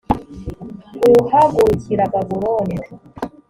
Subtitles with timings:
[1.13, 2.75] guhagurukira babuloni